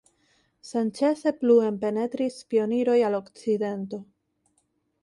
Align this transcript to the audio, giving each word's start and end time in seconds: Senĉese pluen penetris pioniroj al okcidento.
Senĉese 0.69 1.33
pluen 1.41 1.77
penetris 1.85 2.41
pioniroj 2.55 2.97
al 3.11 3.21
okcidento. 3.21 4.03